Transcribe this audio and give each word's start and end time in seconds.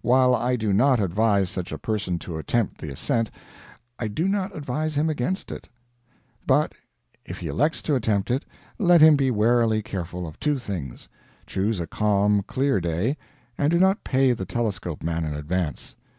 While 0.00 0.34
I 0.34 0.56
do 0.56 0.72
not 0.72 1.00
advise 1.00 1.50
such 1.50 1.70
a 1.70 1.76
person 1.76 2.18
to 2.20 2.38
attempt 2.38 2.78
the 2.80 2.88
ascent, 2.88 3.30
I 3.98 4.08
do 4.08 4.26
not 4.26 4.56
advise 4.56 4.94
him 4.94 5.10
against 5.10 5.52
it. 5.52 5.68
But 6.46 6.72
if 7.26 7.40
he 7.40 7.48
elects 7.48 7.82
to 7.82 7.94
attempt 7.94 8.30
it, 8.30 8.46
let 8.78 9.02
him 9.02 9.16
be 9.16 9.30
warily 9.30 9.82
careful 9.82 10.26
of 10.26 10.40
two 10.40 10.58
things: 10.58 11.10
chose 11.44 11.78
a 11.78 11.86
calm, 11.86 12.42
clear 12.44 12.80
day; 12.80 13.18
and 13.58 13.70
do 13.70 13.78
not 13.78 14.02
pay 14.02 14.32
the 14.32 14.46
telescope 14.46 15.02
man 15.02 15.26
in 15.26 15.34
advance. 15.34 15.94